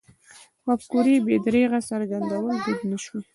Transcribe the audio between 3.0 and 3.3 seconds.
شوی.